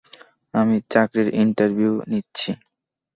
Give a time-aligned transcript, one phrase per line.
[0.53, 2.49] আমি চাকরির ইন্টারভিউ নিচ্ছি।